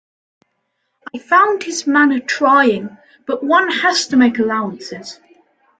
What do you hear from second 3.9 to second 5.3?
to make allowances.